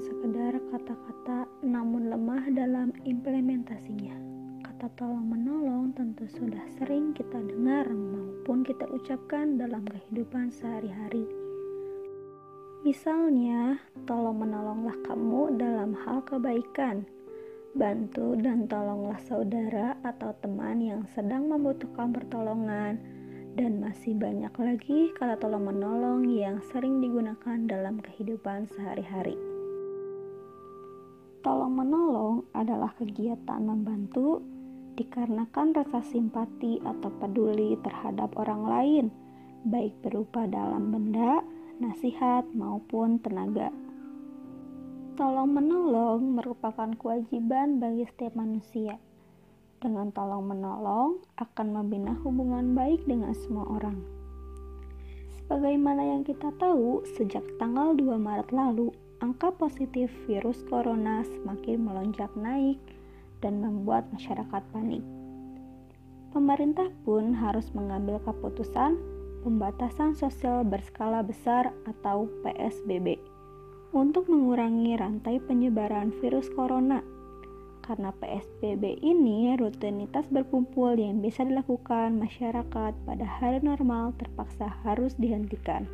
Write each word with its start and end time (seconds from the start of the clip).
sekedar 0.00 0.56
kata-kata, 0.72 1.44
namun 1.60 2.08
lemah 2.08 2.48
dalam 2.56 2.88
implementasinya. 3.04 4.16
Kata 4.64 4.88
tolong 4.96 5.28
menolong 5.28 5.92
tentu 5.92 6.24
sudah 6.24 6.64
sering 6.80 7.12
kita 7.12 7.36
dengar 7.36 7.84
maupun 7.92 8.64
kita 8.64 8.88
ucapkan 8.88 9.60
dalam 9.60 9.84
kehidupan 9.84 10.48
sehari-hari. 10.48 11.28
Misalnya, 12.80 13.76
tolong 14.08 14.40
menolonglah 14.40 14.96
kamu 15.04 15.60
dalam 15.60 15.92
hal 15.92 16.24
kebaikan. 16.24 17.04
Bantu 17.76 18.40
dan 18.40 18.64
tolonglah 18.66 19.20
saudara 19.20 20.00
atau 20.00 20.32
teman 20.40 20.80
yang 20.80 21.04
sedang 21.12 21.46
membutuhkan 21.46 22.10
pertolongan 22.10 22.98
dan 23.54 23.84
masih 23.84 24.16
banyak 24.16 24.50
lagi 24.56 25.12
kata 25.14 25.36
tolong 25.38 25.68
menolong 25.68 26.26
yang 26.32 26.58
sering 26.72 27.04
digunakan 27.04 27.68
dalam 27.68 28.00
kehidupan 28.00 28.64
sehari-hari. 28.72 29.59
Tolong 31.40 31.72
menolong 31.72 32.44
adalah 32.52 32.92
kegiatan 33.00 33.64
membantu 33.64 34.44
dikarenakan 35.00 35.72
rasa 35.72 36.04
simpati 36.04 36.76
atau 36.84 37.08
peduli 37.16 37.80
terhadap 37.80 38.36
orang 38.36 38.62
lain, 38.68 39.04
baik 39.64 39.96
berupa 40.04 40.44
dalam 40.44 40.92
benda, 40.92 41.40
nasihat, 41.80 42.44
maupun 42.52 43.16
tenaga. 43.24 43.72
Tolong 45.16 45.48
menolong 45.48 46.36
merupakan 46.36 46.92
kewajiban 47.00 47.80
bagi 47.80 48.04
setiap 48.04 48.36
manusia 48.36 49.00
dengan 49.80 50.12
tolong 50.12 50.44
menolong 50.44 51.24
akan 51.40 51.66
membina 51.72 52.12
hubungan 52.20 52.76
baik 52.76 53.00
dengan 53.08 53.32
semua 53.32 53.64
orang. 53.80 53.96
Sebagaimana 55.40 56.04
yang 56.04 56.22
kita 56.22 56.52
tahu, 56.60 57.00
sejak 57.16 57.42
tanggal 57.56 57.96
2 57.96 58.20
Maret 58.20 58.52
lalu, 58.52 58.92
angka 59.20 59.52
positif 59.56 60.08
virus 60.24 60.60
corona 60.68 61.24
semakin 61.24 61.80
melonjak 61.84 62.32
naik 62.36 62.80
dan 63.44 63.60
membuat 63.60 64.08
masyarakat 64.12 64.62
panik. 64.72 65.04
Pemerintah 66.32 66.88
pun 67.04 67.36
harus 67.36 67.68
mengambil 67.76 68.20
keputusan 68.24 68.96
pembatasan 69.46 70.12
sosial 70.12 70.64
berskala 70.64 71.24
besar 71.24 71.72
atau 71.88 72.28
PSBB 72.44 73.16
untuk 73.96 74.28
mengurangi 74.28 74.96
rantai 74.96 75.40
penyebaran 75.44 76.12
virus 76.20 76.48
corona 76.52 77.00
karena 77.90 78.14
PSBB 78.22 79.02
ini, 79.02 79.58
rutinitas 79.58 80.30
berkumpul 80.30 80.94
yang 80.94 81.18
bisa 81.18 81.42
dilakukan 81.42 82.22
masyarakat 82.22 82.92
pada 82.94 83.26
hari 83.26 83.58
normal 83.66 84.14
terpaksa 84.14 84.70
harus 84.86 85.18
dihentikan. 85.18 85.90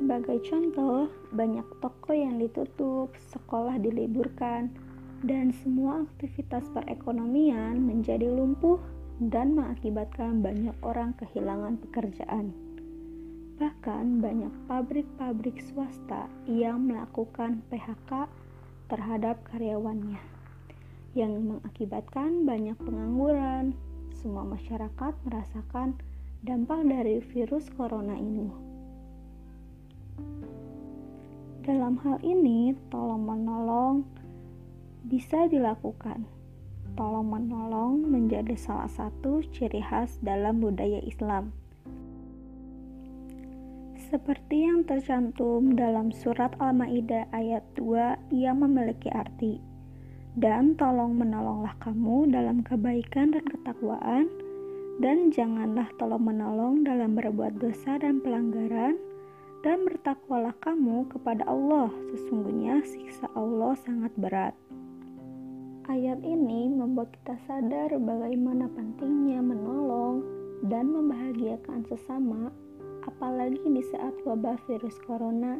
Sebagai 0.00 0.40
contoh, 0.48 1.12
banyak 1.28 1.68
toko 1.84 2.16
yang 2.16 2.40
ditutup, 2.40 3.12
sekolah 3.28 3.76
diliburkan, 3.76 4.72
dan 5.20 5.52
semua 5.60 6.08
aktivitas 6.08 6.64
perekonomian 6.72 7.76
menjadi 7.84 8.24
lumpuh 8.32 8.80
dan 9.20 9.52
mengakibatkan 9.52 10.40
banyak 10.40 10.72
orang 10.80 11.12
kehilangan 11.20 11.76
pekerjaan. 11.84 12.56
Bahkan 13.60 14.24
banyak 14.24 14.48
pabrik-pabrik 14.64 15.60
swasta 15.68 16.32
yang 16.48 16.88
melakukan 16.88 17.60
PHK 17.68 18.24
terhadap 18.88 19.44
karyawannya 19.52 20.16
yang 21.12 21.44
mengakibatkan 21.44 22.48
banyak 22.48 22.80
pengangguran. 22.80 23.76
Semua 24.16 24.48
masyarakat 24.48 25.12
merasakan 25.28 26.00
dampak 26.40 26.88
dari 26.88 27.20
virus 27.20 27.68
corona 27.76 28.16
ini. 28.16 28.69
Dalam 31.70 32.02
hal 32.02 32.18
ini, 32.26 32.74
tolong 32.90 33.22
menolong 33.22 34.02
bisa 35.06 35.46
dilakukan. 35.46 36.26
Tolong 36.98 37.30
menolong 37.30 38.10
menjadi 38.10 38.58
salah 38.58 38.90
satu 38.90 39.38
ciri 39.54 39.78
khas 39.78 40.18
dalam 40.18 40.58
budaya 40.58 40.98
Islam 41.06 41.54
seperti 44.10 44.66
yang 44.66 44.82
tercantum 44.82 45.78
dalam 45.78 46.10
surat 46.10 46.50
Al-Maidah 46.58 47.30
ayat 47.30 47.62
2 47.78 48.34
yang 48.34 48.58
memiliki 48.58 49.06
arti 49.06 49.62
dan 50.34 50.74
tolong 50.74 51.14
menolonglah 51.14 51.78
kamu 51.78 52.26
dalam 52.34 52.66
kebaikan 52.66 53.30
dan 53.30 53.46
ketakwaan 53.46 54.26
dan 54.98 55.30
janganlah 55.30 55.86
tolong 55.94 56.26
menolong 56.26 56.82
dalam 56.82 57.14
berbuat 57.14 57.62
dosa 57.62 58.02
dan 58.02 58.18
pelanggaran 58.18 58.98
dan 59.60 59.84
bertakwalah 59.84 60.56
kamu 60.64 61.04
kepada 61.12 61.44
Allah 61.44 61.92
sesungguhnya 62.14 62.80
siksa 62.84 63.28
Allah 63.36 63.76
sangat 63.84 64.12
berat 64.16 64.56
Ayat 65.90 66.22
ini 66.22 66.70
membuat 66.70 67.10
kita 67.18 67.34
sadar 67.50 67.90
bagaimana 67.98 68.70
pentingnya 68.70 69.42
menolong 69.42 70.22
dan 70.70 70.86
membahagiakan 70.86 71.82
sesama 71.90 72.54
apalagi 73.10 73.58
di 73.58 73.82
saat 73.90 74.14
wabah 74.22 74.54
virus 74.70 74.94
corona 75.02 75.58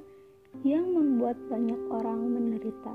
yang 0.62 0.94
membuat 0.94 1.34
banyak 1.50 1.82
orang 1.90 2.30
menderita. 2.30 2.94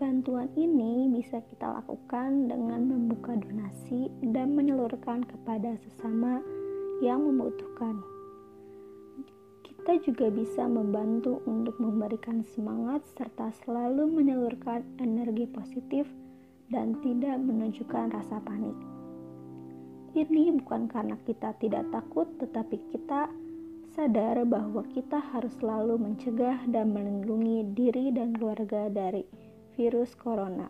Bantuan 0.00 0.48
ini 0.56 1.12
bisa 1.12 1.44
kita 1.44 1.76
lakukan 1.76 2.48
dengan 2.48 2.88
membuka 2.88 3.36
donasi 3.36 4.08
dan 4.32 4.56
menyalurkan 4.56 5.28
kepada 5.28 5.76
sesama 5.76 6.40
yang 7.04 7.20
membutuhkan. 7.20 8.00
Kita 9.80 9.96
juga 10.04 10.28
bisa 10.28 10.68
membantu 10.68 11.40
untuk 11.48 11.80
memberikan 11.80 12.44
semangat 12.52 13.00
serta 13.16 13.48
selalu 13.64 14.12
menyalurkan 14.12 14.84
energi 15.00 15.48
positif 15.48 16.04
dan 16.68 17.00
tidak 17.00 17.40
menunjukkan 17.40 18.12
rasa 18.12 18.44
panik. 18.44 18.76
Ini 20.12 20.52
bukan 20.60 20.84
karena 20.84 21.16
kita 21.24 21.56
tidak 21.56 21.88
takut, 21.96 22.28
tetapi 22.36 22.76
kita 22.92 23.32
sadar 23.96 24.44
bahwa 24.44 24.84
kita 24.92 25.16
harus 25.32 25.56
selalu 25.56 25.96
mencegah 25.96 26.60
dan 26.68 26.92
melindungi 26.92 27.64
diri 27.72 28.12
dan 28.12 28.36
keluarga 28.36 28.92
dari 28.92 29.24
virus 29.80 30.12
corona. 30.12 30.68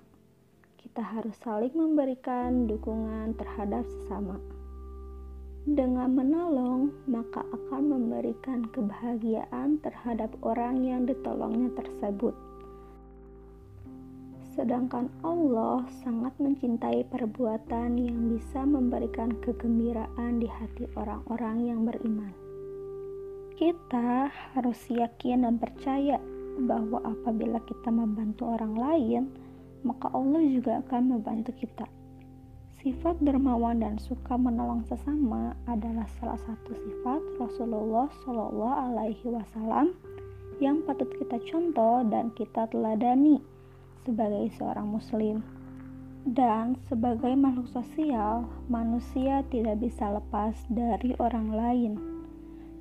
Kita 0.78 1.02
harus 1.02 1.34
saling 1.42 1.74
memberikan 1.74 2.70
dukungan 2.70 3.34
terhadap 3.34 3.82
sesama. 3.90 4.59
Dengan 5.68 6.16
menolong, 6.16 6.88
maka 7.04 7.44
akan 7.44 7.92
memberikan 7.92 8.64
kebahagiaan 8.72 9.76
terhadap 9.84 10.32
orang 10.40 10.80
yang 10.80 11.04
ditolongnya 11.04 11.68
tersebut. 11.76 12.32
Sedangkan 14.56 15.12
Allah 15.20 15.84
sangat 16.00 16.32
mencintai 16.40 17.04
perbuatan 17.12 18.00
yang 18.00 18.32
bisa 18.32 18.64
memberikan 18.64 19.36
kegembiraan 19.44 20.40
di 20.40 20.48
hati 20.48 20.88
orang-orang 20.96 21.68
yang 21.68 21.84
beriman. 21.84 22.32
Kita 23.60 24.32
harus 24.56 24.80
yakin 24.88 25.44
dan 25.44 25.60
percaya 25.60 26.16
bahwa 26.64 27.04
apabila 27.04 27.60
kita 27.68 27.92
membantu 27.92 28.48
orang 28.48 28.74
lain, 28.80 29.22
maka 29.84 30.08
Allah 30.16 30.40
juga 30.40 30.80
akan 30.88 31.20
membantu 31.20 31.52
kita. 31.60 31.99
Sifat 32.80 33.20
dermawan 33.20 33.84
dan 33.84 34.00
suka 34.00 34.40
menolong 34.40 34.80
sesama 34.88 35.52
adalah 35.68 36.08
salah 36.16 36.40
satu 36.40 36.72
sifat 36.72 37.20
Rasulullah 37.36 38.08
Shallallahu 38.24 38.72
Alaihi 38.72 39.28
Wasallam 39.28 39.92
yang 40.64 40.80
patut 40.88 41.12
kita 41.20 41.36
contoh 41.44 42.00
dan 42.08 42.32
kita 42.32 42.64
teladani 42.72 43.36
sebagai 44.08 44.48
seorang 44.56 44.96
Muslim, 44.96 45.44
dan 46.24 46.80
sebagai 46.88 47.36
makhluk 47.36 47.68
sosial, 47.68 48.48
manusia 48.72 49.44
tidak 49.52 49.76
bisa 49.84 50.16
lepas 50.16 50.56
dari 50.72 51.12
orang 51.20 51.52
lain, 51.52 51.92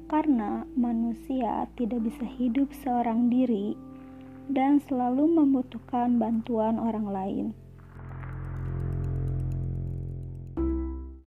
karena 0.08 0.64
manusia 0.80 1.68
tidak 1.76 2.08
bisa 2.08 2.24
hidup 2.24 2.72
seorang 2.72 3.28
diri 3.28 3.76
dan 4.48 4.80
selalu 4.80 5.28
membutuhkan 5.28 6.16
bantuan 6.16 6.80
orang 6.80 7.08
lain. 7.12 7.48